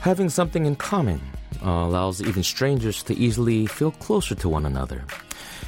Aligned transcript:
Having 0.00 0.30
something 0.30 0.64
in 0.64 0.76
common 0.76 1.20
uh, 1.62 1.68
allows 1.68 2.22
even 2.22 2.42
strangers 2.42 3.02
to 3.02 3.14
easily 3.14 3.66
feel 3.66 3.90
closer 3.90 4.34
to 4.34 4.48
one 4.48 4.64
another. 4.64 5.04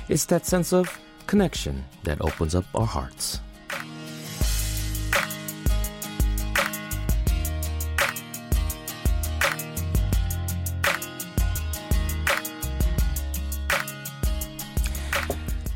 It's 0.09 0.25
that 0.27 0.47
sense 0.47 0.73
of 0.73 0.89
connection 1.27 1.85
that 2.05 2.19
opens 2.23 2.55
up 2.55 2.65
our 2.75 2.87
hearts. 2.87 3.41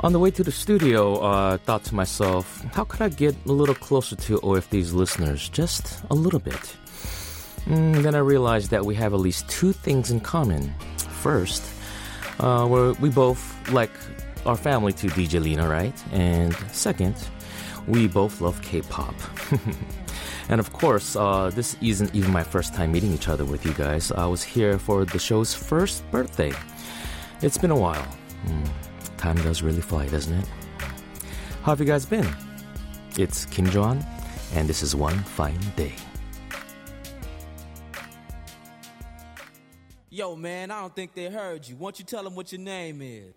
On 0.00 0.12
the 0.12 0.18
way 0.18 0.30
to 0.30 0.42
the 0.42 0.52
studio, 0.52 1.22
uh, 1.22 1.54
I 1.54 1.56
thought 1.58 1.84
to 1.84 1.94
myself, 1.94 2.64
how 2.72 2.84
could 2.84 3.02
I 3.02 3.10
get 3.10 3.36
a 3.44 3.52
little 3.52 3.74
closer 3.74 4.16
to 4.16 4.38
OFD's 4.38 4.94
listeners? 4.94 5.50
Just 5.50 6.00
a 6.08 6.14
little 6.14 6.40
bit. 6.40 6.76
Mm, 7.66 8.02
then 8.02 8.14
I 8.14 8.18
realized 8.18 8.70
that 8.70 8.84
we 8.84 8.94
have 8.94 9.12
at 9.12 9.20
least 9.20 9.48
two 9.48 9.72
things 9.72 10.10
in 10.10 10.20
common. 10.20 10.72
First, 10.98 11.64
uh, 12.38 12.66
we're, 12.68 12.92
we 12.94 13.10
both 13.10 13.42
like 13.70 13.90
our 14.44 14.56
family 14.56 14.92
to 14.92 15.08
DJ 15.08 15.42
Lena, 15.42 15.68
right? 15.68 15.94
And 16.12 16.54
second, 16.70 17.16
we 17.88 18.06
both 18.06 18.40
love 18.40 18.62
K-pop. 18.62 19.14
and 20.48 20.60
of 20.60 20.72
course, 20.72 21.16
uh, 21.16 21.50
this 21.50 21.76
isn't 21.82 22.14
even 22.14 22.32
my 22.32 22.44
first 22.44 22.72
time 22.72 22.92
meeting 22.92 23.12
each 23.12 23.28
other 23.28 23.44
with 23.44 23.64
you 23.66 23.72
guys. 23.72 24.12
I 24.12 24.26
was 24.26 24.44
here 24.44 24.78
for 24.78 25.04
the 25.04 25.18
show's 25.18 25.52
first 25.52 26.08
birthday. 26.12 26.52
It's 27.42 27.58
been 27.58 27.72
a 27.72 27.76
while. 27.76 28.06
Mm, 28.46 28.68
time 29.16 29.36
does 29.38 29.62
really 29.62 29.82
fly, 29.82 30.06
doesn't 30.06 30.34
it? 30.34 30.48
How 31.62 31.72
have 31.72 31.80
you 31.80 31.86
guys 31.86 32.06
been? 32.06 32.28
It's 33.18 33.44
Kim 33.46 33.66
Johan, 33.66 34.06
and 34.54 34.68
this 34.68 34.84
is 34.84 34.94
One 34.94 35.18
Fine 35.18 35.58
Day. 35.74 35.94
Yo, 40.16 40.34
man, 40.34 40.70
I 40.70 40.80
don't 40.80 40.96
think 40.96 41.12
they 41.12 41.28
heard 41.28 41.68
you. 41.68 41.76
Why 41.76 41.88
don't 41.88 41.98
you 41.98 42.04
tell 42.06 42.24
them 42.24 42.34
what 42.34 42.50
your 42.50 42.62
name 42.62 43.02
is? 43.02 43.34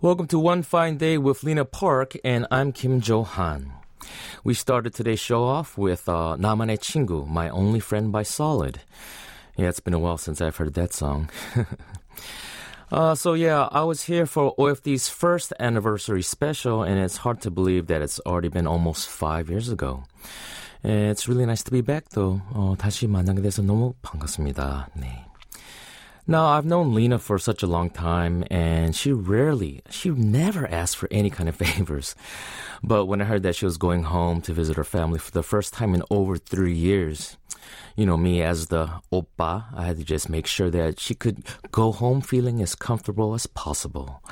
Welcome 0.00 0.26
to 0.28 0.38
One 0.38 0.62
Fine 0.62 0.96
Day 0.96 1.18
with 1.18 1.44
Lena 1.44 1.66
Park, 1.66 2.16
and 2.24 2.46
I'm 2.50 2.72
Kim 2.72 3.02
Johan. 3.02 3.70
We 4.42 4.54
started 4.54 4.94
today's 4.94 5.20
show 5.20 5.44
off 5.44 5.76
with 5.76 6.08
uh, 6.08 6.38
Namane 6.38 6.78
Chingu, 6.78 7.28
My 7.28 7.50
Only 7.50 7.80
Friend 7.80 8.10
by 8.10 8.22
Solid. 8.22 8.80
Yeah, 9.58 9.68
it's 9.68 9.80
been 9.80 9.92
a 9.92 9.98
while 9.98 10.16
since 10.16 10.40
I've 10.40 10.56
heard 10.56 10.72
that 10.72 10.94
song. 10.94 11.28
Uh, 12.91 13.13
so 13.13 13.33
yeah, 13.33 13.67
I 13.71 13.83
was 13.83 14.03
here 14.03 14.25
for 14.25 14.55
OFD's 14.57 15.09
first 15.09 15.53
anniversary 15.59 16.23
special, 16.23 16.81
and 16.83 16.99
it's 16.99 17.17
hard 17.17 17.41
to 17.41 17.51
believe 17.51 17.87
that 17.87 18.01
it's 18.01 18.19
already 18.25 18.49
been 18.49 18.65
almost 18.65 19.09
five 19.09 19.49
years 19.49 19.69
ago. 19.69 20.03
It's 20.83 21.27
really 21.27 21.45
nice 21.45 21.61
to 21.63 21.71
be 21.71 21.81
back, 21.81 22.09
though. 22.09 22.41
어, 22.53 22.75
다시 22.77 23.07
만나게 23.07 23.41
돼서 23.41 23.61
너무 23.61 23.93
반갑습니다. 24.01 24.89
네. 24.95 25.25
Now, 26.26 26.46
I've 26.46 26.64
known 26.64 26.94
Lena 26.94 27.18
for 27.18 27.38
such 27.38 27.62
a 27.62 27.66
long 27.66 27.90
time, 27.90 28.44
and 28.50 28.96
she 28.96 29.12
rarely, 29.12 29.82
she 29.90 30.08
never 30.08 30.66
asked 30.70 30.96
for 30.96 31.06
any 31.10 31.28
kind 31.28 31.50
of 31.50 31.56
favors. 31.64 32.14
But 32.82 33.04
when 33.04 33.20
I 33.20 33.24
heard 33.24 33.42
that 33.42 33.56
she 33.56 33.66
was 33.66 33.76
going 33.76 34.04
home 34.04 34.40
to 34.42 34.54
visit 34.54 34.76
her 34.76 34.84
family 34.84 35.18
for 35.18 35.30
the 35.32 35.42
first 35.42 35.74
time 35.74 35.94
in 35.94 36.02
over 36.10 36.38
three 36.38 36.72
years, 36.72 37.36
you 37.94 38.06
know, 38.06 38.16
me 38.16 38.42
as 38.42 38.68
the 38.68 38.88
oppa, 39.12 39.66
I 39.74 39.84
had 39.84 39.98
to 39.98 40.04
just 40.04 40.30
make 40.30 40.46
sure 40.46 40.70
that 40.70 40.98
she 40.98 41.14
could 41.14 41.44
go 41.70 41.92
home 41.92 42.22
feeling 42.22 42.62
as 42.62 42.74
comfortable 42.74 43.34
as 43.34 43.46
possible. 43.46 44.22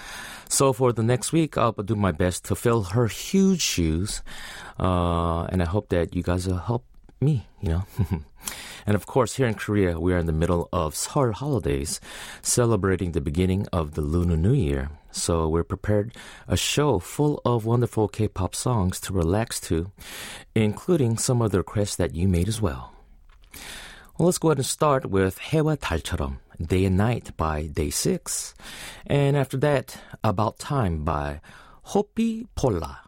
So 0.49 0.73
for 0.73 0.93
the 0.93 1.03
next 1.03 1.33
week, 1.33 1.59
I'll 1.59 1.73
do 1.73 1.95
my 1.95 2.13
best 2.13 2.45
to 2.47 2.55
fill 2.55 2.83
her 2.85 3.07
huge 3.07 3.61
shoes. 3.61 4.23
Uh, 4.81 5.45
and 5.45 5.63
I 5.63 5.67
hope 5.67 5.91
that 5.91 6.15
you 6.15 6.23
guys 6.23 6.47
will 6.47 6.57
help 6.57 6.85
me, 7.23 7.47
you 7.61 7.69
know? 7.71 7.85
and 8.87 8.95
of 8.95 9.07
course, 9.07 9.37
here 9.37 9.47
in 9.47 9.55
Korea, 9.55 9.99
we 9.99 10.13
are 10.13 10.19
in 10.19 10.27
the 10.27 10.33
middle 10.33 10.69
of 10.73 10.95
Seol 10.95 11.33
holidays, 11.33 12.01
celebrating 12.43 13.13
the 13.13 13.21
beginning 13.21 13.67
of 13.73 13.95
the 13.95 14.03
Lunar 14.03 14.37
New 14.37 14.53
Year. 14.53 14.91
So 15.11 15.49
we're 15.49 15.65
prepared 15.65 16.17
a 16.49 16.57
show 16.57 16.99
full 16.99 17.41
of 17.45 17.65
wonderful 17.65 18.09
K-pop 18.09 18.55
songs 18.55 19.01
to 19.01 19.13
relax 19.13 19.61
to, 19.69 19.93
including 20.55 21.19
some 21.19 21.43
of 21.43 21.53
the 21.53 21.59
requests 21.59 21.97
that 21.97 22.15
you 22.15 22.29
made 22.29 22.49
as 22.49 22.61
well. 22.61 22.93
Well, 24.19 24.27
let's 24.27 24.39
go 24.39 24.49
ahead 24.49 24.59
and 24.59 24.67
start 24.67 25.07
with 25.07 25.39
해와 25.39 25.77
달처럼, 25.77 26.39
Day 26.61 26.85
and 26.85 26.97
Night 26.97 27.37
by 27.37 27.67
Day 27.67 27.91
6. 27.91 28.55
And 29.07 29.37
after 29.37 29.57
that, 29.59 29.97
About 30.23 30.59
Time 30.59 31.05
by 31.05 31.41
Hoppipolla. 31.87 32.99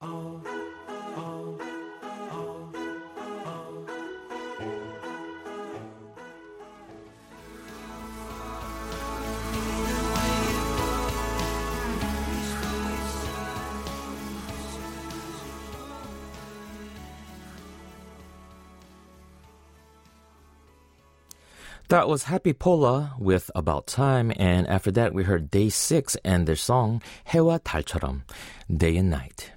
Oh. 0.00 0.57
That 21.88 22.06
was 22.06 22.24
Hoppipolla 22.24 23.18
with 23.18 23.50
About 23.54 23.86
Time, 23.86 24.30
and 24.36 24.68
after 24.68 24.90
that 24.90 25.14
we 25.14 25.24
heard 25.24 25.50
Day 25.50 25.70
6 25.70 26.18
and 26.22 26.46
their 26.46 26.54
song 26.54 27.00
해와 27.30 27.60
달처럼, 27.60 28.24
Day 28.68 28.98
and 28.98 29.08
Night. 29.08 29.52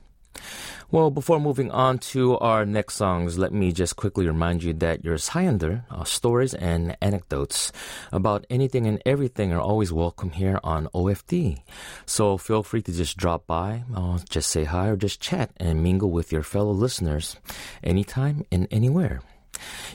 Well, 0.92 1.12
before 1.12 1.42
moving 1.42 1.72
on 1.72 2.00
to 2.16 2.38
our 2.38 2.66
next 2.66 2.96
songs, 2.96 3.38
let 3.38 3.52
me 3.52 3.74
just 3.74 3.98
quickly 3.98 4.28
remind 4.28 4.64
you 4.64 4.72
that 4.76 5.04
your 5.04 5.18
Sayander 5.18 5.84
uh, 5.92 6.06
stories 6.06 6.54
and 6.54 6.96
anecdotes 7.02 7.74
about 8.14 8.48
anything 8.50 8.88
and 8.88 9.02
everything 9.06 9.52
are 9.52 9.60
always 9.60 9.92
welcome 9.92 10.32
here 10.32 10.58
on 10.64 10.88
OFD. 10.96 11.60
So 12.06 12.38
feel 12.38 12.64
free 12.64 12.82
to 12.84 12.94
just 12.94 13.18
drop 13.18 13.46
by, 13.46 13.84
uh, 13.94 14.20
just 14.30 14.50
say 14.50 14.64
hi, 14.64 14.88
or 14.88 14.96
just 14.96 15.20
chat 15.20 15.52
and 15.58 15.84
mingle 15.84 16.12
with 16.12 16.32
your 16.32 16.44
fellow 16.44 16.72
listeners 16.72 17.36
anytime 17.84 18.46
and 18.54 18.70
anywhere. 18.72 19.20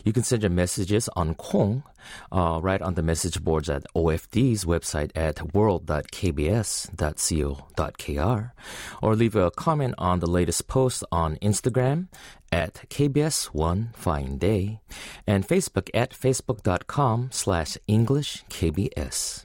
You 0.04 0.12
can 0.12 0.22
send 0.22 0.42
your 0.42 0.50
messages 0.50 1.08
on 1.16 1.34
Kong, 1.34 1.82
uh, 2.32 2.60
right 2.62 2.82
on 2.82 2.94
the 2.94 3.02
message 3.02 3.42
boards 3.42 3.68
at 3.68 3.84
OFD's 3.94 4.64
website 4.64 5.10
at 5.14 5.54
world.kbs.co.kr, 5.54 8.50
or 9.02 9.16
leave 9.16 9.36
a 9.36 9.50
comment 9.50 9.94
on 9.98 10.20
the 10.20 10.26
latest 10.26 10.68
post 10.68 11.04
on 11.10 11.36
Instagram 11.36 12.08
at 12.52 12.88
KBS 12.88 13.46
One 13.46 13.90
Fine 13.94 14.38
Day 14.38 14.80
and 15.26 15.46
Facebook 15.46 15.90
at 15.92 16.12
facebook.com 16.12 17.30
slash 17.32 17.76
English 17.86 18.44
KBS. 18.48 19.44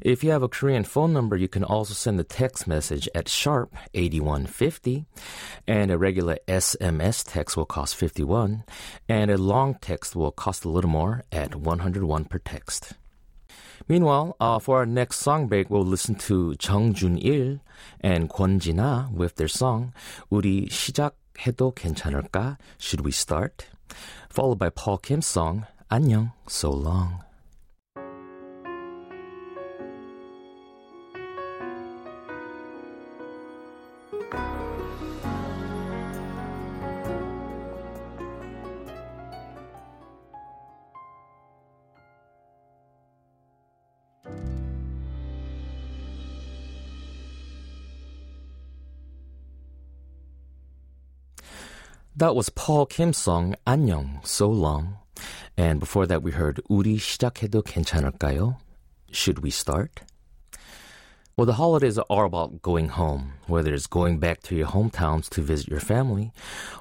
If 0.00 0.24
you 0.24 0.30
have 0.30 0.42
a 0.42 0.48
Korean 0.48 0.84
phone 0.84 1.12
number, 1.12 1.36
you 1.36 1.48
can 1.48 1.64
also 1.64 1.94
send 1.94 2.18
a 2.18 2.24
text 2.24 2.66
message 2.66 3.08
at 3.14 3.28
sharp 3.28 3.74
8150 3.94 5.06
and 5.66 5.90
a 5.90 5.98
regular 5.98 6.38
SMS 6.48 7.24
text 7.26 7.56
will 7.56 7.66
cost 7.66 7.96
51 7.96 8.64
and 9.08 9.30
a 9.30 9.38
long 9.38 9.76
text 9.80 10.16
will 10.16 10.32
cost 10.32 10.64
a 10.64 10.68
little 10.68 10.90
more 10.90 11.24
at 11.30 11.54
101 11.54 12.24
per 12.24 12.38
text. 12.38 12.94
Meanwhile, 13.88 14.36
uh, 14.40 14.58
for 14.58 14.78
our 14.78 14.86
next 14.86 15.18
song 15.18 15.48
break, 15.48 15.68
we'll 15.68 15.84
listen 15.84 16.14
to 16.26 16.54
Jung 16.60 16.94
Jun-il 16.94 17.60
and 18.00 18.28
Kwon 18.28 18.58
Jina 18.58 19.08
with 19.12 19.36
their 19.36 19.48
song 19.48 19.92
우리 20.30 20.68
시작해도 20.70 21.74
괜찮을까? 21.74 22.58
Should 22.78 23.04
we 23.04 23.12
start? 23.12 23.66
Followed 24.30 24.58
by 24.58 24.70
Paul 24.70 24.98
Kim's 24.98 25.26
song 25.26 25.66
안녕, 25.90 26.32
so 26.48 26.70
long. 26.70 27.22
That 52.22 52.36
was 52.36 52.50
Paul 52.50 52.86
Kim's 52.86 53.18
song 53.18 53.56
안녕, 53.66 54.20
So 54.24 54.48
Long. 54.48 54.98
And 55.56 55.80
before 55.80 56.06
that 56.06 56.22
we 56.22 56.30
heard 56.30 56.60
우리 56.68 56.98
시작해도 56.98 57.62
괜찮을까요? 57.62 58.58
Should 59.10 59.42
we 59.42 59.50
start? 59.50 60.05
Well, 61.36 61.46
the 61.46 61.54
holidays 61.54 61.98
are 61.98 62.24
about 62.24 62.60
going 62.60 62.88
home, 62.90 63.32
whether 63.46 63.72
it's 63.72 63.86
going 63.86 64.18
back 64.18 64.42
to 64.42 64.54
your 64.54 64.66
hometowns 64.66 65.30
to 65.30 65.40
visit 65.40 65.68
your 65.68 65.80
family 65.80 66.30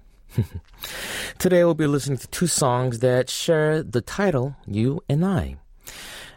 Today 1.39 1.63
we'll 1.63 1.73
be 1.73 1.87
listening 1.87 2.17
to 2.17 2.27
two 2.27 2.47
songs 2.47 2.99
that 2.99 3.29
share 3.29 3.83
the 3.83 4.01
title 4.01 4.55
You 4.65 5.01
and 5.09 5.25
I. 5.25 5.57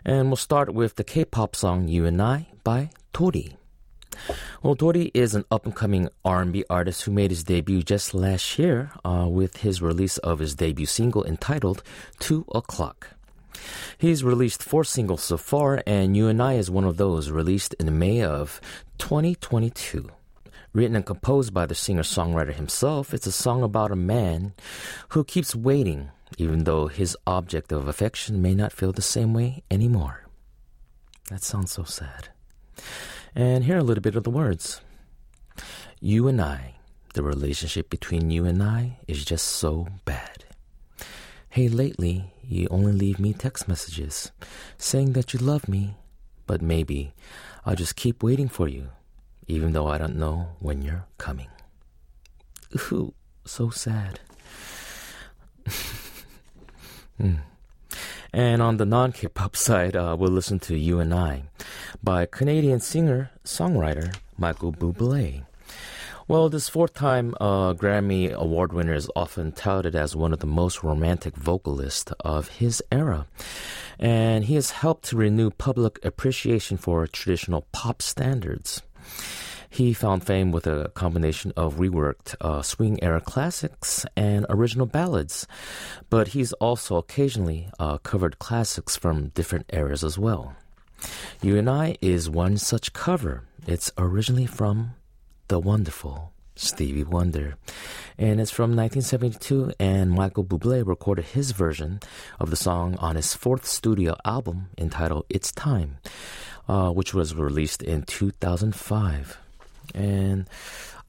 And 0.05 0.29
we'll 0.29 0.37
start 0.37 0.75
with 0.75 0.97
the 0.97 1.05
K-pop 1.05 1.57
song 1.57 1.89
You 1.89 2.05
and 2.05 2.21
I 2.21 2.49
by 2.65 2.91
Tori. 3.13 3.57
Well, 4.63 4.77
Tori 4.77 5.11
is 5.15 5.35
an 5.35 5.45
up-and-coming 5.51 6.09
R&B 6.25 6.65
artist 6.71 7.03
who 7.03 7.13
made 7.13 7.31
his 7.31 7.45
debut 7.45 7.83
just 7.83 8.15
last 8.15 8.59
year 8.59 8.93
uh, 9.05 9.27
with 9.29 9.59
his 9.59 9.83
release 9.83 10.19
of 10.19 10.39
his 10.39 10.55
debut 10.55 10.87
single 10.87 11.25
entitled 11.25 11.83
Two 12.19 12.45
O'Clock. 12.55 13.11
He's 13.99 14.25
released 14.25 14.63
four 14.63 14.85
singles 14.85 15.23
so 15.23 15.37
far, 15.37 15.83
and 15.87 16.17
You 16.17 16.29
and 16.29 16.43
I 16.43 16.55
is 16.55 16.71
one 16.71 16.85
of 16.85 16.97
those 16.97 17.31
released 17.31 17.75
in 17.75 17.99
May 17.99 18.23
of 18.23 18.61
2022. 18.99 20.11
Written 20.75 20.97
and 20.97 21.07
composed 21.07 21.55
by 21.55 21.67
the 21.67 21.75
singer 21.77 22.03
songwriter 22.03 22.53
himself, 22.53 23.15
it's 23.15 23.29
a 23.29 23.33
song 23.33 23.63
about 23.63 23.93
a 23.93 23.97
man 23.97 24.55
who 25.11 25.23
keeps 25.23 25.55
waiting, 25.55 26.11
even 26.37 26.65
though 26.65 26.89
his 26.89 27.17
object 27.29 27.71
of 27.71 27.87
affection 27.87 28.43
may 28.43 28.57
not 28.57 28.73
feel 28.73 28.91
the 28.91 29.01
same 29.01 29.33
way 29.33 29.63
anymore. 29.71 30.27
That 31.31 31.45
sounds 31.45 31.71
so 31.71 31.85
sad. 31.85 32.31
And 33.37 33.63
here 33.63 33.77
are 33.77 33.79
a 33.79 33.85
little 33.85 34.03
bit 34.03 34.17
of 34.17 34.25
the 34.25 34.31
words 34.31 34.81
You 36.01 36.27
and 36.27 36.41
I, 36.41 36.75
the 37.15 37.23
relationship 37.23 37.89
between 37.89 38.31
you 38.31 38.45
and 38.45 38.61
I 38.61 38.99
is 39.07 39.25
just 39.25 39.47
so 39.47 39.87
bad. 40.05 40.45
Hey, 41.51 41.69
lately, 41.69 42.33
you 42.43 42.67
only 42.69 42.91
leave 42.91 43.21
me 43.21 43.33
text 43.33 43.69
messages 43.69 44.33
saying 44.77 45.13
that 45.13 45.33
you 45.33 45.39
love 45.39 45.69
me, 45.69 45.95
but 46.49 46.61
maybe 46.61 47.15
I'll 47.65 47.77
just 47.77 47.95
keep 47.95 48.25
waiting 48.25 48.49
for 48.49 48.67
you 48.67 48.89
even 49.47 49.73
though 49.73 49.87
I 49.87 49.99
don't 49.99 50.17
know 50.17 50.49
when 50.59 50.83
you're 50.83 51.07
coming. 51.19 51.49
Ooh, 52.93 53.15
so 53.45 53.71
sad. 53.71 54.21
mm. 57.21 57.39
And 58.33 58.61
on 58.61 58.79
the 58.79 58.85
non 58.85 59.13
K 59.13 59.29
pop 59.29 59.55
side, 59.55 59.95
uh, 59.95 60.17
we'll 60.19 60.33
listen 60.33 60.59
to 60.61 60.77
You 60.77 60.99
and 60.99 61.15
I 61.15 61.45
by 62.03 62.27
Canadian 62.27 62.81
singer 62.81 63.31
songwriter 63.45 64.17
Michael 64.37 64.73
Bublé. 64.73 65.45
Well, 66.27 66.49
this 66.49 66.71
fourth 66.71 66.95
time 66.95 67.35
uh, 67.39 67.75
Grammy 67.75 68.33
Award 68.33 68.73
winner 68.73 68.95
is 68.95 69.11
often 69.15 69.53
touted 69.53 69.95
as 69.95 70.17
one 70.17 70.33
of 70.33 70.39
the 70.41 70.47
most 70.47 70.83
romantic 70.83 71.37
vocalists 71.37 72.13
of 72.21 72.49
his 72.49 72.83
era. 72.91 73.27
And 73.99 74.47
he 74.47 74.55
has 74.55 74.71
helped 74.71 75.05
to 75.07 75.17
renew 75.17 75.51
public 75.51 76.03
appreciation 76.03 76.79
for 76.79 77.07
traditional 77.07 77.67
pop 77.73 78.01
standards. 78.01 78.83
He 79.71 79.93
found 79.93 80.25
fame 80.25 80.53
with 80.53 80.69
a 80.69 80.93
combination 80.95 81.53
of 81.57 81.77
reworked 81.77 82.37
uh, 82.41 82.63
swing 82.63 83.03
era 83.03 83.21
classics 83.21 84.07
and 84.17 84.47
original 84.49 84.87
ballads, 84.87 85.49
but 86.11 86.29
he's 86.29 86.53
also 86.55 86.97
occasionally 86.97 87.69
uh, 87.81 87.99
covered 87.99 88.39
classics 88.39 88.97
from 88.97 89.31
different 89.31 89.69
eras 89.73 90.05
as 90.05 90.17
well. 90.17 90.55
You 91.43 91.59
and 91.59 91.69
I 91.69 91.97
is 92.01 92.31
one 92.31 92.57
such 92.57 92.93
cover. 92.93 93.43
It's 93.67 93.91
originally 93.99 94.47
from 94.47 94.93
the 95.49 95.59
wonderful 95.59 96.33
Stevie 96.57 97.05
Wonder. 97.05 97.57
And 98.17 98.41
it's 98.41 98.51
from 98.51 98.77
1972, 98.77 99.73
and 99.81 100.11
Michael 100.11 100.45
Bublé 100.45 100.87
recorded 100.87 101.27
his 101.27 101.51
version 101.51 102.01
of 102.39 102.51
the 102.51 102.57
song 102.57 102.95
on 102.97 103.17
his 103.17 103.35
fourth 103.35 103.67
studio 103.67 104.17
album 104.25 104.69
entitled 104.79 105.27
It's 105.29 105.51
Time, 105.51 105.99
uh, 106.69 106.91
which 106.91 107.15
was 107.15 107.35
released 107.35 107.83
in 107.83 108.03
2005. 108.03 109.39
And 109.95 110.49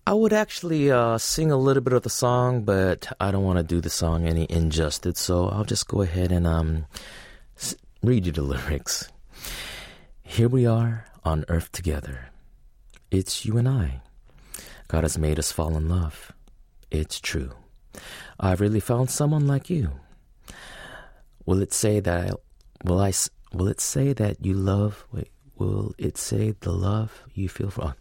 I 0.08 0.14
would 0.14 0.34
actually 0.34 0.92
uh, 0.92 1.18
sing 1.18 1.52
a 1.52 1.58
little 1.58 1.82
bit 1.82 1.94
of 1.94 2.04
the 2.04 2.10
song, 2.10 2.64
but 2.64 3.12
I 3.20 3.32
don't 3.32 3.44
want 3.44 3.58
to 3.58 3.64
do 3.64 3.82
the 3.82 3.90
song 3.90 4.28
any 4.28 4.46
injustice, 4.50 5.20
so 5.20 5.50
I'll 5.50 5.64
just 5.64 5.88
go 5.88 6.02
ahead 6.02 6.32
and 6.32 6.46
um, 6.46 6.86
read 8.04 8.26
you 8.26 8.32
the 8.32 8.42
lyrics. 8.54 9.10
Here 10.24 10.48
we 10.48 10.66
are 10.66 11.06
on 11.24 11.46
earth 11.50 11.72
together. 11.72 12.30
It's 13.10 13.46
you 13.46 13.58
and 13.58 13.68
I. 13.68 14.02
God 14.88 15.04
has 15.04 15.18
made 15.18 15.40
us 15.40 15.52
fall 15.52 15.76
in 15.76 15.90
love. 15.90 16.32
It's 16.92 17.20
true. 17.20 17.52
I've 18.40 18.62
really 18.62 18.80
found 18.80 19.10
someone 19.10 19.48
like 19.48 19.70
you. 19.70 19.92
Will 21.46 21.62
it 21.62 21.74
say 21.74 22.00
that 22.00 22.32
I 22.32 22.34
will 22.84 23.00
I? 23.00 23.12
Will 23.54 23.68
it 23.68 23.82
say 23.82 24.14
that 24.14 24.44
you 24.46 24.54
love? 24.54 25.06
Wait, 25.12 25.30
will 25.58 25.94
it 25.98 26.18
say 26.18 26.56
the 26.60 26.72
love 26.72 27.24
you 27.34 27.50
feel 27.50 27.70
for? 27.70 27.84
Uh, 27.84 27.94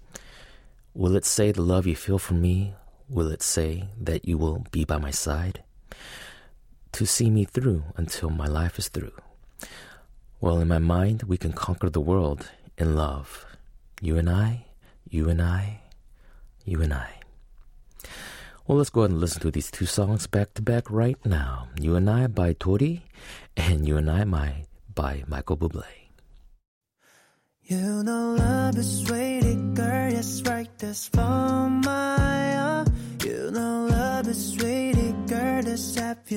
will 0.94 1.16
it 1.16 1.24
say 1.24 1.52
the 1.52 1.62
love 1.62 1.86
you 1.86 1.96
feel 1.96 2.18
for 2.18 2.34
me? 2.34 2.74
Will 3.08 3.28
it 3.28 3.42
say 3.42 3.88
that 4.00 4.26
you 4.26 4.38
will 4.38 4.66
be 4.70 4.84
by 4.84 4.98
my 4.98 5.10
side 5.10 5.62
to 6.92 7.06
see 7.06 7.30
me 7.30 7.44
through 7.44 7.84
until 7.96 8.30
my 8.30 8.46
life 8.46 8.78
is 8.78 8.88
through? 8.88 9.12
Well, 10.40 10.60
in 10.60 10.68
my 10.68 10.78
mind, 10.78 11.24
we 11.24 11.36
can 11.36 11.52
conquer 11.52 11.90
the 11.90 12.00
world 12.00 12.50
in 12.76 12.96
love. 12.96 13.46
You 14.00 14.16
and 14.18 14.28
I, 14.28 14.66
you 15.08 15.28
and 15.28 15.40
I, 15.40 15.80
you 16.64 16.82
and 16.82 16.92
I. 16.92 17.20
Well, 18.66 18.78
let's 18.78 18.90
go 18.90 19.02
ahead 19.02 19.10
and 19.10 19.20
listen 19.20 19.42
to 19.42 19.50
these 19.50 19.70
two 19.70 19.86
songs 19.86 20.26
back 20.26 20.54
to 20.54 20.62
back 20.62 20.90
right 20.90 21.18
now. 21.24 21.68
You 21.78 21.96
and 21.96 22.08
I 22.08 22.26
by 22.28 22.54
Tori 22.54 23.04
and 23.56 23.86
You 23.86 23.98
and 23.98 24.10
I 24.10 24.24
by 24.24 25.24
Michael 25.28 25.58
Bublé. 25.58 26.03
You 27.66 28.02
know 28.02 28.36
love 28.36 28.76
is 28.76 29.06
sweet, 29.06 29.74
girl, 29.74 30.12
yes, 30.12 30.42
right, 30.42 30.68
that's 30.76 31.08
for 31.08 31.70
my 31.70 32.56
uh. 32.56 32.84
You 33.24 33.50
know 33.52 33.86
love 33.90 34.28
is 34.28 34.52
sweet, 34.52 35.14
girl, 35.26 35.62
that's 35.62 35.94
happy 35.94 36.36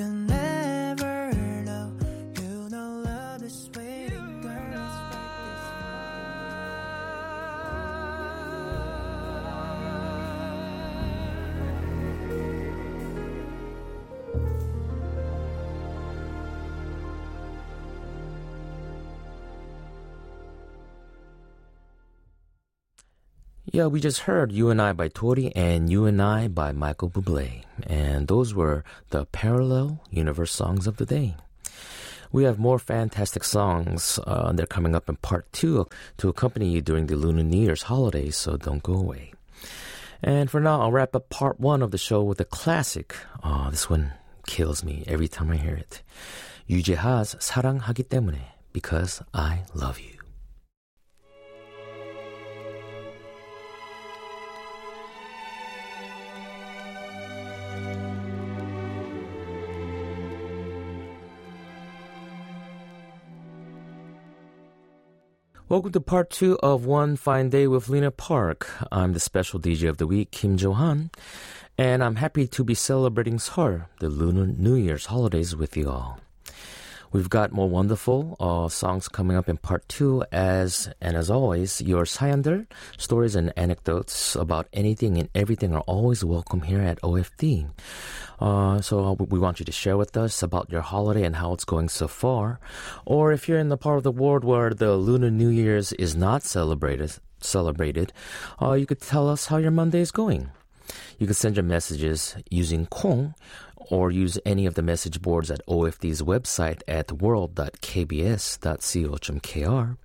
Yeah, 23.76 23.86
we 23.86 24.00
just 24.00 24.20
heard 24.20 24.50
You 24.50 24.70
and 24.70 24.82
I 24.82 24.92
by 24.92 25.08
Tori 25.08 25.54
and 25.54 25.88
You 25.88 26.06
and 26.06 26.20
I 26.20 26.48
by 26.48 26.72
Michael 26.72 27.10
Bublé. 27.10 27.62
And 27.86 28.26
those 28.26 28.54
were 28.54 28.84
the 29.10 29.26
parallel 29.26 30.02
universe 30.10 30.52
songs 30.52 30.86
of 30.86 30.96
the 30.96 31.06
day. 31.06 31.36
We 32.32 32.44
have 32.44 32.58
more 32.58 32.78
fantastic 32.78 33.44
songs. 33.44 34.18
Uh, 34.26 34.52
they're 34.52 34.66
coming 34.66 34.94
up 34.94 35.08
in 35.08 35.16
part 35.16 35.52
two 35.52 35.86
to 36.18 36.28
accompany 36.28 36.70
you 36.70 36.80
during 36.80 37.06
the 37.06 37.16
Lunar 37.16 37.42
New 37.42 37.60
Year's 37.60 37.82
holidays, 37.82 38.36
so 38.36 38.56
don't 38.56 38.82
go 38.82 38.94
away. 38.94 39.32
And 40.22 40.50
for 40.50 40.60
now, 40.60 40.80
I'll 40.80 40.92
wrap 40.92 41.14
up 41.14 41.28
part 41.28 41.60
one 41.60 41.82
of 41.82 41.90
the 41.90 41.98
show 41.98 42.22
with 42.22 42.40
a 42.40 42.44
classic. 42.44 43.14
Oh, 43.44 43.68
this 43.70 43.90
one 43.90 44.12
kills 44.46 44.82
me 44.82 45.04
every 45.06 45.28
time 45.28 45.50
I 45.50 45.56
hear 45.56 45.74
it. 45.74 46.02
유재하's 46.68 47.36
사랑하기 47.38 48.04
때문에, 48.08 48.38
because 48.72 49.22
I 49.34 49.64
love 49.74 49.98
you. 50.00 50.15
Welcome 65.69 65.91
to 65.91 65.99
part 65.99 66.29
two 66.29 66.57
of 66.59 66.85
One 66.85 67.17
Fine 67.17 67.49
Day 67.49 67.67
with 67.67 67.89
Lena 67.89 68.09
Park. 68.09 68.69
I'm 68.89 69.11
the 69.11 69.19
special 69.19 69.59
DJ 69.59 69.89
of 69.89 69.97
the 69.97 70.07
week, 70.07 70.31
Kim 70.31 70.55
Jo-han, 70.55 71.11
and 71.77 72.01
I'm 72.01 72.15
happy 72.15 72.47
to 72.47 72.63
be 72.63 72.73
celebrating 72.73 73.35
Seol, 73.35 73.85
the 73.99 74.07
Lunar 74.07 74.47
New 74.47 74.75
Year's 74.75 75.07
holidays, 75.07 75.57
with 75.57 75.75
you 75.75 75.89
all. 75.89 76.21
We've 77.12 77.28
got 77.28 77.52
more 77.52 77.68
wonderful 77.68 78.36
uh, 78.40 78.68
songs 78.68 79.06
coming 79.06 79.36
up 79.36 79.48
in 79.48 79.58
part 79.58 79.86
two, 79.88 80.24
as 80.32 80.88
and 81.00 81.14
as 81.14 81.30
always, 81.30 81.82
your 81.82 82.04
사연들, 82.04 82.66
stories 82.96 83.36
and 83.36 83.52
anecdotes 83.54 84.34
about 84.34 84.66
anything 84.72 85.18
and 85.18 85.28
everything 85.34 85.74
are 85.74 85.82
always 85.82 86.24
welcome 86.24 86.62
here 86.62 86.80
at 86.80 87.00
OFD. 87.02 87.68
Uh, 88.40 88.80
so 88.80 89.12
we 89.12 89.38
want 89.38 89.60
you 89.60 89.66
to 89.66 89.72
share 89.72 89.96
with 89.96 90.16
us 90.16 90.42
about 90.42 90.70
your 90.72 90.80
holiday 90.80 91.22
and 91.22 91.36
how 91.36 91.52
it's 91.52 91.64
going 91.64 91.88
so 91.88 92.08
far, 92.08 92.58
or 93.04 93.30
if 93.30 93.46
you're 93.46 93.58
in 93.58 93.68
the 93.68 93.76
part 93.76 93.98
of 93.98 94.04
the 94.04 94.10
world 94.10 94.42
where 94.42 94.70
the 94.70 94.96
Lunar 94.96 95.30
New 95.30 95.48
Year's 95.48 95.92
is 95.92 96.16
not 96.16 96.42
celebrated, 96.42 97.12
celebrated, 97.40 98.12
uh, 98.60 98.72
you 98.72 98.86
could 98.86 99.00
tell 99.00 99.28
us 99.28 99.46
how 99.46 99.58
your 99.58 99.70
Monday 99.70 100.00
is 100.00 100.10
going. 100.10 100.50
You 101.18 101.26
can 101.26 101.34
send 101.34 101.56
your 101.56 101.64
messages 101.64 102.36
using 102.50 102.86
Kong 102.86 103.34
or 103.89 104.11
use 104.11 104.37
any 104.45 104.65
of 104.65 104.75
the 104.75 104.81
message 104.81 105.21
boards 105.21 105.51
at 105.51 105.65
OFD's 105.67 106.21
website 106.21 106.81
at 106.87 107.11
world.kbs.co.kr. 107.11 109.97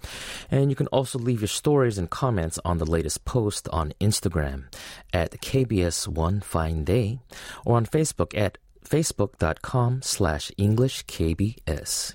And 0.50 0.70
you 0.70 0.76
can 0.76 0.86
also 0.88 1.18
leave 1.18 1.40
your 1.40 1.48
stories 1.48 1.98
and 1.98 2.10
comments 2.10 2.58
on 2.64 2.78
the 2.78 2.86
latest 2.86 3.24
post 3.24 3.68
on 3.68 3.92
Instagram 4.00 4.64
at 5.12 5.40
KBS 5.40 6.08
One 6.08 6.40
Fine 6.40 6.84
Day 6.84 7.20
or 7.64 7.76
on 7.76 7.86
Facebook 7.86 8.36
at 8.36 8.58
facebook.com 8.84 10.02
slash 10.02 10.50
EnglishKBS. 10.58 12.14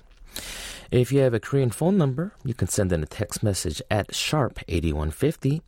If 0.90 1.12
you 1.12 1.20
have 1.20 1.34
a 1.34 1.40
Korean 1.40 1.68
phone 1.68 1.98
number, 1.98 2.32
you 2.44 2.54
can 2.54 2.66
send 2.66 2.92
in 2.92 3.02
a 3.02 3.06
text 3.06 3.42
message 3.42 3.82
at 3.90 4.14
sharp 4.14 4.58
8150. 4.68 5.60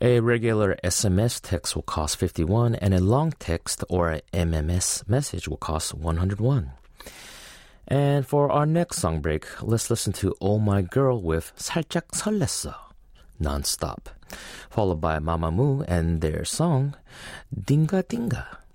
A 0.00 0.18
regular 0.18 0.76
SMS 0.82 1.40
text 1.40 1.76
will 1.76 1.82
cost 1.82 2.16
51 2.16 2.74
and 2.74 2.92
a 2.92 3.00
long 3.00 3.32
text 3.38 3.84
or 3.88 4.10
a 4.10 4.22
MMS 4.32 5.08
message 5.08 5.46
will 5.46 5.56
cost 5.56 5.94
101. 5.94 6.72
And 7.86 8.26
for 8.26 8.50
our 8.50 8.66
next 8.66 8.98
song 8.98 9.20
break, 9.20 9.46
let's 9.62 9.88
listen 9.88 10.12
to 10.14 10.34
Oh 10.40 10.58
My 10.58 10.82
Girl 10.82 11.22
with 11.22 11.52
살짝 11.56 12.10
설렜어 12.10 12.74
nonstop, 13.40 14.08
followed 14.68 15.00
by 15.00 15.20
Mamamoo 15.20 15.84
and 15.86 16.20
their 16.20 16.44
song 16.44 16.96
Dingga 17.54 18.02
Dingga. 18.08 18.65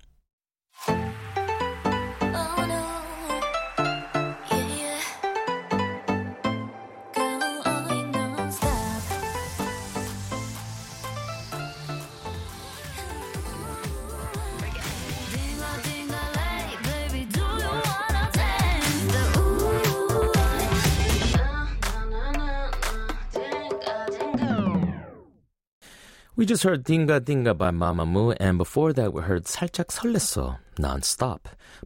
We 26.42 26.46
just 26.46 26.64
heard 26.64 26.82
Dingga 26.82 27.20
Dingga 27.20 27.54
by 27.54 27.70
Mamamoo, 27.70 28.36
and 28.40 28.58
before 28.58 28.92
that, 28.94 29.12
we 29.12 29.22
heard 29.22 29.44
살짝 29.44 29.92
설렜어, 29.92 30.58
Nonstop 30.74 31.38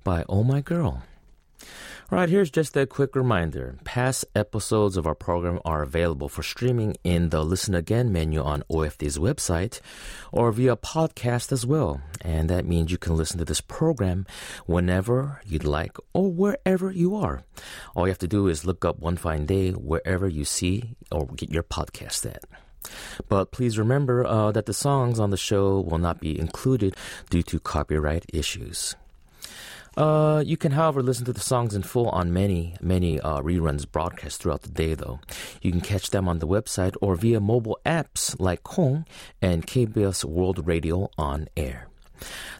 by 0.02 0.24
Oh 0.30 0.42
My 0.44 0.62
Girl. 0.62 1.02
All 2.10 2.18
right, 2.18 2.30
here's 2.30 2.48
just 2.48 2.74
a 2.74 2.86
quick 2.86 3.14
reminder. 3.14 3.76
Past 3.84 4.24
episodes 4.34 4.96
of 4.96 5.06
our 5.06 5.14
program 5.14 5.60
are 5.66 5.82
available 5.82 6.30
for 6.30 6.42
streaming 6.42 6.96
in 7.04 7.28
the 7.28 7.44
Listen 7.44 7.74
Again 7.74 8.10
menu 8.10 8.40
on 8.42 8.62
OFD's 8.72 9.18
website 9.18 9.82
or 10.32 10.50
via 10.52 10.74
podcast 10.74 11.52
as 11.52 11.66
well. 11.66 12.00
And 12.22 12.48
that 12.48 12.64
means 12.64 12.90
you 12.90 12.96
can 12.96 13.14
listen 13.14 13.36
to 13.36 13.44
this 13.44 13.60
program 13.60 14.24
whenever 14.64 15.42
you'd 15.44 15.64
like 15.64 15.98
or 16.14 16.32
wherever 16.32 16.90
you 16.90 17.14
are. 17.14 17.42
All 17.94 18.06
you 18.06 18.10
have 18.10 18.18
to 18.20 18.26
do 18.26 18.48
is 18.48 18.64
look 18.64 18.86
up 18.86 19.00
One 19.00 19.18
Fine 19.18 19.44
Day 19.44 19.72
wherever 19.72 20.26
you 20.26 20.46
see 20.46 20.96
or 21.12 21.26
get 21.26 21.50
your 21.50 21.62
podcast 21.62 22.24
at. 22.24 22.44
But 23.28 23.50
please 23.50 23.78
remember 23.78 24.24
uh, 24.26 24.52
that 24.52 24.66
the 24.66 24.74
songs 24.74 25.18
on 25.18 25.30
the 25.30 25.36
show 25.36 25.80
will 25.80 25.98
not 25.98 26.20
be 26.20 26.38
included 26.38 26.96
due 27.30 27.42
to 27.44 27.60
copyright 27.60 28.26
issues. 28.32 28.94
Uh, 29.96 30.42
you 30.44 30.58
can, 30.58 30.72
however, 30.72 31.02
listen 31.02 31.24
to 31.24 31.32
the 31.32 31.40
songs 31.40 31.74
in 31.74 31.82
full 31.82 32.10
on 32.10 32.30
many, 32.30 32.76
many 32.82 33.18
uh, 33.18 33.40
reruns 33.40 33.90
broadcast 33.90 34.42
throughout 34.42 34.60
the 34.60 34.68
day, 34.68 34.92
though. 34.94 35.20
You 35.62 35.72
can 35.72 35.80
catch 35.80 36.10
them 36.10 36.28
on 36.28 36.38
the 36.38 36.46
website 36.46 36.94
or 37.00 37.16
via 37.16 37.40
mobile 37.40 37.78
apps 37.86 38.38
like 38.38 38.62
Kong 38.62 39.06
and 39.40 39.66
KBS 39.66 40.22
World 40.24 40.66
Radio 40.66 41.10
on 41.16 41.48
air. 41.56 41.88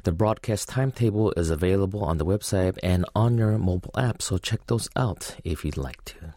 The 0.04 0.12
broadcast 0.12 0.68
timetable 0.68 1.32
is 1.32 1.50
available 1.50 2.04
on 2.04 2.16
the 2.16 2.26
website 2.26 2.78
and 2.82 3.04
on 3.14 3.36
your 3.36 3.58
mobile 3.58 3.92
app, 3.98 4.22
so 4.22 4.38
check 4.38 4.66
those 4.66 4.88
out 4.96 5.36
if 5.44 5.64
you'd 5.64 5.76
like 5.76 6.04
to. 6.06 6.34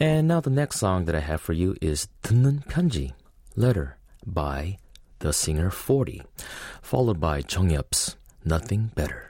And 0.00 0.28
now 0.28 0.40
the 0.40 0.50
next 0.50 0.78
song 0.78 1.04
that 1.06 1.14
I 1.14 1.20
have 1.20 1.40
for 1.40 1.52
you 1.52 1.76
is 1.80 2.08
듣는 2.22 2.64
편지, 2.64 3.12
Letter 3.56 3.96
by 4.26 4.78
the 5.20 5.32
singer 5.32 5.70
40, 5.70 6.22
followed 6.82 7.20
by 7.20 7.42
정엽's 7.42 8.16
Nothing 8.44 8.90
Better. 8.94 9.29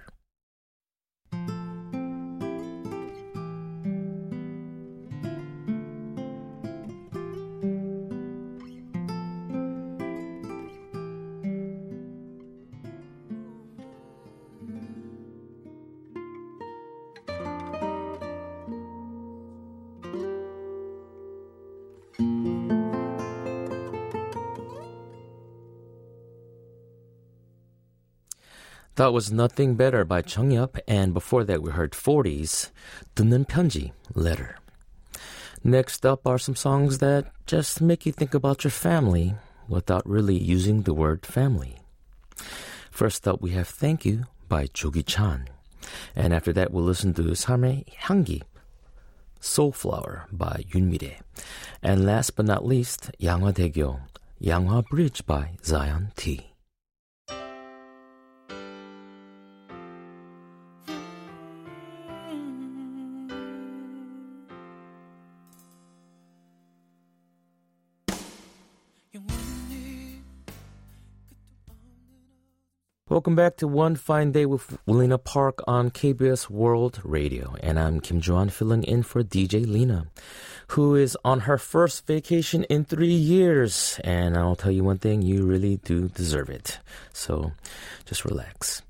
That 29.01 29.13
was 29.13 29.31
Nothing 29.31 29.73
Better 29.73 30.05
by 30.05 30.21
Chungyup, 30.21 30.77
and 30.87 31.11
before 31.11 31.43
that 31.45 31.63
we 31.63 31.71
heard 31.71 31.93
40s, 31.93 32.69
듣는 33.15 33.47
편지, 33.47 33.93
letter. 34.13 34.57
Next 35.63 36.05
up 36.05 36.27
are 36.27 36.37
some 36.37 36.55
songs 36.55 36.99
that 36.99 37.25
just 37.47 37.81
make 37.81 38.05
you 38.05 38.11
think 38.11 38.35
about 38.35 38.63
your 38.63 38.69
family 38.69 39.33
without 39.67 40.07
really 40.07 40.37
using 40.37 40.83
the 40.83 40.93
word 40.93 41.25
family. 41.25 41.79
First 42.91 43.27
up, 43.27 43.41
we 43.41 43.57
have 43.57 43.67
Thank 43.67 44.05
You 44.05 44.25
by 44.47 44.67
Jogi 44.67 45.03
Chan. 45.03 45.49
And 46.15 46.31
after 46.31 46.53
that, 46.53 46.69
we'll 46.69 46.83
listen 46.83 47.15
to 47.15 47.23
Samre 47.23 47.83
Hangi, 48.05 48.43
Soulflower 49.41 50.25
by 50.31 50.63
Yoon 50.71 50.91
Mi-rae. 50.91 51.17
And 51.81 52.05
last 52.05 52.35
but 52.35 52.45
not 52.45 52.67
least, 52.67 53.09
Yanghwa 53.19 53.51
Daegyo, 53.51 54.01
Yanghwa 54.39 54.85
Bridge 54.85 55.25
by 55.25 55.57
Zion 55.63 56.11
T. 56.15 56.50
Welcome 73.11 73.35
back 73.35 73.57
to 73.57 73.67
One 73.67 73.97
Fine 73.97 74.31
Day 74.31 74.45
with 74.45 74.77
Lena 74.85 75.17
Park 75.17 75.59
on 75.67 75.91
KBS 75.91 76.49
World 76.49 77.01
Radio. 77.03 77.57
And 77.61 77.77
I'm 77.77 77.99
Kim 77.99 78.21
Johan 78.21 78.47
filling 78.47 78.83
in 78.83 79.03
for 79.03 79.21
DJ 79.21 79.67
Lena, 79.67 80.07
who 80.69 80.95
is 80.95 81.17
on 81.25 81.41
her 81.41 81.57
first 81.57 82.07
vacation 82.07 82.63
in 82.69 82.85
three 82.85 83.11
years. 83.11 83.99
And 84.05 84.37
I'll 84.37 84.55
tell 84.55 84.71
you 84.71 84.85
one 84.85 84.97
thing, 84.97 85.21
you 85.21 85.45
really 85.45 85.75
do 85.75 86.07
deserve 86.07 86.49
it. 86.49 86.79
So 87.11 87.51
just 88.05 88.23
relax. 88.23 88.81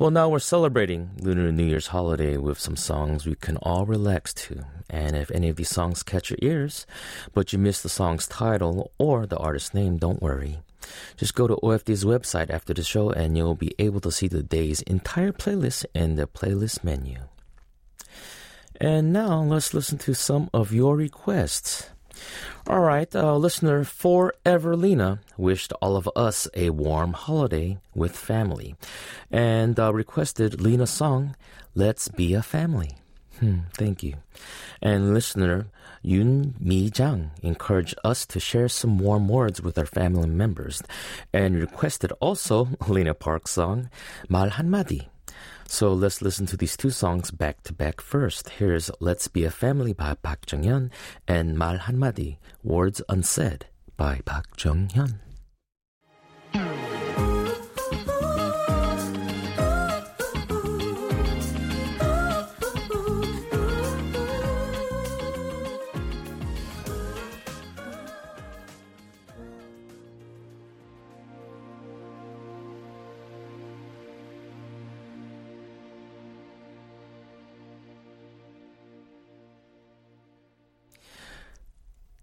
Well, 0.00 0.10
now 0.10 0.28
we're 0.28 0.40
celebrating 0.40 1.10
Lunar 1.20 1.52
New 1.52 1.62
Year's 1.62 1.86
holiday 1.86 2.36
with 2.36 2.58
some 2.58 2.74
songs 2.74 3.24
we 3.24 3.36
can 3.36 3.56
all 3.58 3.86
relax 3.86 4.34
to. 4.34 4.64
And 4.90 5.14
if 5.14 5.30
any 5.30 5.48
of 5.48 5.54
these 5.54 5.70
songs 5.70 6.02
catch 6.02 6.28
your 6.28 6.40
ears, 6.42 6.88
but 7.32 7.52
you 7.52 7.60
miss 7.60 7.82
the 7.82 7.88
song's 7.88 8.26
title 8.26 8.90
or 8.98 9.26
the 9.26 9.38
artist's 9.38 9.74
name, 9.74 9.98
don't 9.98 10.20
worry. 10.20 10.58
Just 11.16 11.34
go 11.34 11.46
to 11.46 11.56
OFD's 11.56 12.04
website 12.04 12.50
after 12.50 12.74
the 12.74 12.82
show 12.82 13.10
and 13.10 13.36
you'll 13.36 13.54
be 13.54 13.74
able 13.78 14.00
to 14.00 14.12
see 14.12 14.28
the 14.28 14.42
day's 14.42 14.82
entire 14.82 15.32
playlist 15.32 15.84
in 15.94 16.16
the 16.16 16.26
playlist 16.26 16.84
menu. 16.84 17.18
And 18.80 19.12
now 19.12 19.42
let's 19.42 19.72
listen 19.72 19.98
to 19.98 20.14
some 20.14 20.50
of 20.52 20.72
your 20.72 20.96
requests. 20.96 21.90
All 22.66 22.80
right, 22.80 23.14
uh, 23.14 23.36
listener 23.36 23.84
Forever 23.84 24.76
Lena 24.76 25.20
wished 25.36 25.72
all 25.82 25.96
of 25.96 26.08
us 26.16 26.48
a 26.54 26.70
warm 26.70 27.12
holiday 27.12 27.78
with 27.94 28.16
family 28.16 28.76
and 29.30 29.78
uh, 29.78 29.92
requested 29.92 30.60
Lena's 30.60 30.90
song, 30.90 31.36
Let's 31.74 32.08
Be 32.08 32.34
a 32.34 32.42
Family. 32.42 32.96
Hmm, 33.40 33.60
thank 33.74 34.02
you. 34.02 34.14
And 34.80 35.14
listener 35.14 35.66
Yun 36.02 36.54
Mi 36.60 36.90
Jang 36.90 37.30
encouraged 37.42 37.94
us 38.04 38.26
to 38.26 38.38
share 38.38 38.68
some 38.68 38.98
warm 38.98 39.26
words 39.26 39.62
with 39.62 39.78
our 39.78 39.86
family 39.86 40.28
members 40.28 40.82
and 41.32 41.56
requested 41.56 42.12
also 42.20 42.68
Lena 42.88 43.14
Park's 43.14 43.52
song, 43.52 43.90
Mal 44.28 44.50
Hanmadi. 44.50 45.06
So 45.66 45.92
let's 45.92 46.20
listen 46.20 46.44
to 46.46 46.56
these 46.58 46.76
two 46.76 46.90
songs 46.90 47.30
back 47.30 47.62
to 47.64 47.72
back 47.72 48.02
first. 48.02 48.50
Here's 48.50 48.90
Let's 49.00 49.28
Be 49.28 49.44
a 49.44 49.50
Family 49.50 49.94
by 49.94 50.14
Park 50.14 50.40
Jung-hyun 50.50 50.90
and 51.26 51.58
Mal 51.58 51.78
Hanmadi, 51.78 52.36
Words 52.62 53.00
Unsaid 53.08 53.66
by 53.96 54.20
Park 54.26 54.62
Jung-hyun. 54.62 55.14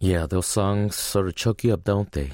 Yeah, 0.01 0.27
those 0.27 0.47
songs 0.47 0.95
sort 0.95 1.27
of 1.27 1.35
choke 1.35 1.65
you 1.65 1.73
up, 1.73 1.85
don't 1.85 2.12
they? 2.12 2.31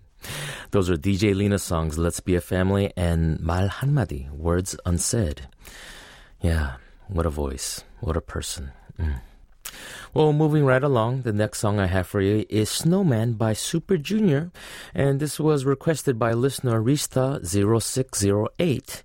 those 0.71 0.89
are 0.89 0.95
DJ 0.95 1.35
Lena 1.35 1.59
songs, 1.59 1.97
Let's 1.97 2.21
Be 2.21 2.35
a 2.35 2.41
Family, 2.41 2.93
and 2.95 3.37
말 3.39 3.69
한마디, 3.69 4.31
Words 4.31 4.77
Unsaid. 4.85 5.41
Yeah, 6.41 6.75
what 7.07 7.25
a 7.25 7.29
voice. 7.29 7.83
What 7.99 8.15
a 8.15 8.21
person. 8.21 8.71
Mm. 8.97 9.19
Well, 10.13 10.31
moving 10.31 10.63
right 10.65 10.83
along, 10.83 11.23
the 11.23 11.33
next 11.33 11.59
song 11.59 11.79
I 11.79 11.87
have 11.87 12.07
for 12.07 12.21
you 12.21 12.45
is 12.49 12.69
Snowman 12.69 13.33
by 13.33 13.51
Super 13.51 13.97
Junior, 13.97 14.51
and 14.93 15.19
this 15.19 15.37
was 15.39 15.65
requested 15.65 16.17
by 16.17 16.31
listener 16.31 16.81
Rista0608, 16.81 19.03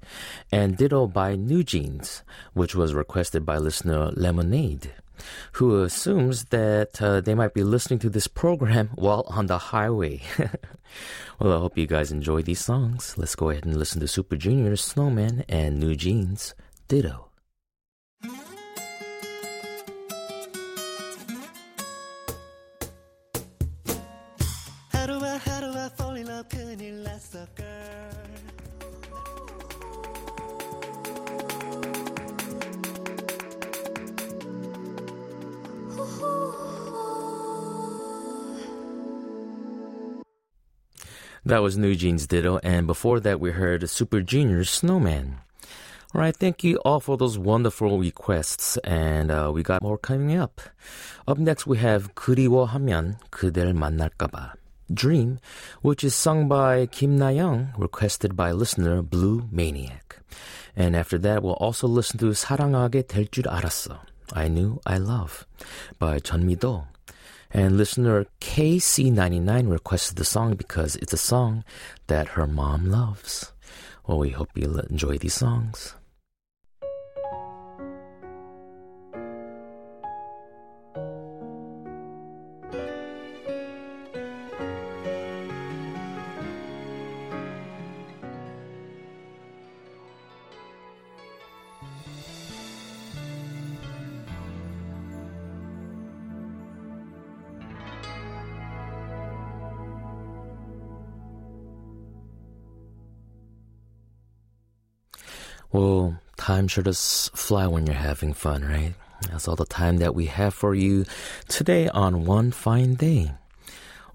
and 0.53 0.77
ditto 0.77 1.09
by 1.09 1.35
New 1.35 1.65
Jeans, 1.65 2.23
which 2.53 2.77
was 2.77 2.95
requested 2.95 3.45
by 3.45 3.59
listener 3.59 4.13
Lemonade 4.15 4.93
who 5.54 5.84
assumes 5.84 6.46
that 6.46 7.02
uh, 7.02 7.22
they 7.22 7.36
might 7.36 7.54
be 7.54 7.64
listening 7.64 8.00
to 8.00 8.10
this 8.10 8.28
program 8.28 8.90
while 8.96 9.26
on 9.28 9.48
the 9.48 9.58
highway. 9.58 10.22
well, 11.40 11.54
I 11.54 11.60
hope 11.60 11.78
you 11.78 11.88
guys 11.88 12.12
enjoy 12.12 12.42
these 12.42 12.64
songs. 12.64 13.16
Let's 13.18 13.36
go 13.36 13.50
ahead 13.50 13.66
and 13.66 13.78
listen 13.78 14.00
to 14.02 14.08
Super 14.08 14.36
Junior's 14.36 14.84
Snowman 14.84 15.46
and 15.48 15.80
New 15.80 15.96
Jeans 15.96 16.56
Ditto. 16.88 17.30
That 41.45 41.63
was 41.63 41.77
New 41.79 41.95
Jeans 41.95 42.27
Ditto, 42.27 42.59
and 42.63 42.87
before 42.87 43.21
that 43.21 43.41
we 43.41 43.51
heard 43.53 43.89
Super 43.89 44.21
Junior's 44.21 44.71
Snowman. 44.71 45.37
All 46.13 46.21
right, 46.21 46.37
thank 46.37 46.65
you 46.65 46.77
all 46.85 46.99
for 47.01 47.17
those 47.17 47.39
wonderful 47.39 47.99
requests, 47.99 48.77
and 48.79 49.31
uh, 49.31 49.51
we 49.55 49.63
got 49.63 49.81
more 49.81 49.97
coming 49.97 50.37
up. 50.37 50.61
Up 51.29 51.39
next 51.39 51.67
we 51.67 51.79
have 51.79 52.15
그리워하면 52.15 53.17
그댈 53.31 53.73
만날까봐. 53.73 54.55
Dream, 54.93 55.39
which 55.83 56.03
is 56.03 56.17
sung 56.17 56.49
by 56.49 56.87
Kim 56.87 57.17
Na-young, 57.17 57.73
requested 57.79 58.35
by 58.35 58.51
listener 58.51 59.03
Blue 59.03 59.47
Maniac. 59.53 60.19
And 60.75 60.97
after 60.97 61.17
that, 61.19 61.45
we'll 61.45 61.55
also 61.55 61.87
listen 61.87 62.19
to 62.19 62.35
사랑하게 62.35 63.07
될 63.07 63.31
줄 63.31 63.49
알았어. 63.49 64.01
I 64.33 64.49
Knew 64.49 64.81
I 64.85 64.99
Love 64.99 65.47
by 65.99 66.19
전미도. 66.21 66.87
And 67.56 67.78
listener 67.78 68.26
KC99 68.42 69.72
requested 69.72 70.18
the 70.18 70.26
song 70.26 70.56
because 70.56 70.98
it's 70.98 71.14
a 71.14 71.18
song 71.18 71.64
that 72.08 72.36
her 72.36 72.46
mom 72.46 72.92
loves. 72.92 73.54
Well, 74.06 74.18
we 74.18 74.32
hope 74.32 74.50
you'll 74.56 74.80
enjoy 74.80 75.18
these 75.18 75.36
songs. 75.36 75.96
Well, 106.65 106.65
time 106.65 106.69
sure 106.69 106.83
does 106.83 107.31
fly 107.35 107.67
when 107.67 107.87
you're 107.87 107.95
having 107.95 108.33
fun, 108.33 108.65
right? 108.65 108.95
That's 109.29 109.47
all 109.47 109.57
the 109.57 109.67
time 109.67 109.99
that 109.99 110.15
we 110.15 110.25
have 110.27 110.55
for 110.55 110.75
you 110.75 111.05
today 111.49 111.89
on 111.89 112.25
one 112.25 112.51
fine 112.51 112.95
day. 112.95 113.33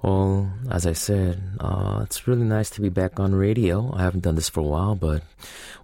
Well, 0.02 0.52
as 0.72 0.88
I 0.88 0.94
said, 0.94 1.39
uh, 1.60 2.02
it's 2.02 2.28
really 2.28 2.46
nice 2.46 2.72
to 2.72 2.82
be 2.82 2.89
back 2.89 3.20
on 3.20 3.36
radio. 3.36 3.94
I 3.94 4.02
haven't 4.02 4.24
done 4.24 4.34
this 4.34 4.50
for 4.50 4.62
a 4.62 4.63
while, 4.63 4.96
but 4.96 5.22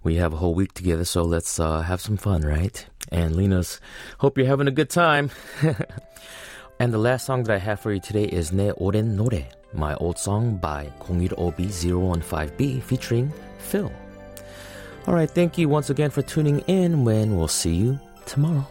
we 0.02 0.16
have 0.16 0.32
a 0.32 0.36
whole 0.36 0.54
week 0.54 0.74
together, 0.74 1.04
so 1.04 1.22
let's 1.22 1.60
uh, 1.60 1.82
have 1.82 2.00
some 2.00 2.16
fun, 2.16 2.42
right? 2.42 2.84
And 3.12 3.36
Lena's, 3.36 3.80
hope 4.18 4.36
you're 4.36 4.48
having 4.48 4.66
a 4.68 4.72
good 4.72 4.90
time. 4.90 5.30
And 6.80 6.92
the 6.92 6.98
last 6.98 7.26
song 7.26 7.44
that 7.44 7.54
I 7.54 7.58
have 7.58 7.78
for 7.78 7.92
you 7.92 8.00
today 8.00 8.24
is 8.24 8.50
내 8.50 8.72
오랜 8.76 9.14
노래, 9.14 9.46
my 9.72 9.94
old 9.96 10.18
song 10.18 10.56
by 10.56 10.90
015B015B 10.98 12.82
featuring 12.82 13.30
Phil. 13.58 13.92
All 15.07 15.13
right, 15.13 15.29
thank 15.29 15.57
you 15.57 15.69
once 15.69 15.89
again 15.89 16.09
for 16.09 16.21
tuning 16.21 16.59
in 16.67 17.05
when 17.05 17.37
we'll 17.37 17.47
see 17.47 17.73
you 17.73 17.97
tomorrow. 18.25 18.67